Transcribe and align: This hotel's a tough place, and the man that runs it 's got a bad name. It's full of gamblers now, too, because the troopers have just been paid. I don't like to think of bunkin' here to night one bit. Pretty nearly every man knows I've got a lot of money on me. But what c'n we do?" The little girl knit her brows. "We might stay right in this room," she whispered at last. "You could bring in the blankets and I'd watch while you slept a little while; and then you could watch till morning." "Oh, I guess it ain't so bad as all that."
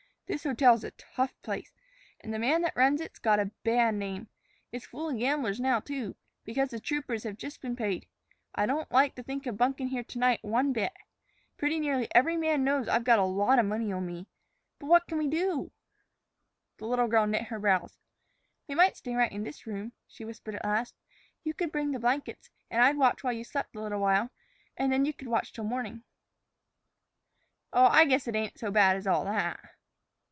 This 0.27 0.43
hotel's 0.43 0.85
a 0.85 0.91
tough 0.91 1.33
place, 1.41 1.73
and 2.21 2.33
the 2.33 2.39
man 2.39 2.61
that 2.61 2.73
runs 2.77 3.01
it 3.01 3.13
's 3.17 3.19
got 3.19 3.41
a 3.41 3.51
bad 3.65 3.95
name. 3.95 4.29
It's 4.71 4.85
full 4.85 5.09
of 5.09 5.17
gamblers 5.19 5.59
now, 5.59 5.81
too, 5.81 6.15
because 6.45 6.69
the 6.69 6.79
troopers 6.79 7.23
have 7.25 7.35
just 7.35 7.59
been 7.59 7.75
paid. 7.75 8.07
I 8.55 8.65
don't 8.65 8.89
like 8.91 9.15
to 9.15 9.23
think 9.23 9.45
of 9.45 9.57
bunkin' 9.57 9.87
here 9.89 10.05
to 10.05 10.19
night 10.19 10.39
one 10.41 10.71
bit. 10.71 10.93
Pretty 11.57 11.81
nearly 11.81 12.07
every 12.15 12.37
man 12.37 12.63
knows 12.63 12.87
I've 12.87 13.03
got 13.03 13.19
a 13.19 13.25
lot 13.25 13.59
of 13.59 13.65
money 13.65 13.91
on 13.91 14.05
me. 14.05 14.29
But 14.79 14.85
what 14.85 15.05
c'n 15.05 15.17
we 15.17 15.27
do?" 15.27 15.73
The 16.77 16.85
little 16.87 17.09
girl 17.09 17.27
knit 17.27 17.47
her 17.47 17.59
brows. 17.59 17.97
"We 18.69 18.73
might 18.75 18.95
stay 18.95 19.13
right 19.13 19.33
in 19.33 19.43
this 19.43 19.67
room," 19.67 19.91
she 20.07 20.23
whispered 20.23 20.55
at 20.55 20.63
last. 20.63 20.95
"You 21.43 21.53
could 21.53 21.73
bring 21.73 21.87
in 21.87 21.91
the 21.91 21.99
blankets 21.99 22.49
and 22.69 22.81
I'd 22.81 22.95
watch 22.95 23.21
while 23.21 23.33
you 23.33 23.43
slept 23.43 23.75
a 23.75 23.81
little 23.81 23.99
while; 23.99 24.29
and 24.77 24.93
then 24.93 25.03
you 25.03 25.11
could 25.11 25.27
watch 25.27 25.51
till 25.51 25.65
morning." 25.65 26.03
"Oh, 27.73 27.87
I 27.87 28.05
guess 28.05 28.29
it 28.29 28.35
ain't 28.37 28.57
so 28.57 28.71
bad 28.71 28.95
as 28.95 29.05
all 29.05 29.25
that." 29.25 29.59